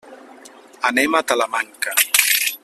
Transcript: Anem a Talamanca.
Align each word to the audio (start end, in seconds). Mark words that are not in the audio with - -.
Anem 0.91 1.19
a 1.19 1.21
Talamanca. 1.33 1.95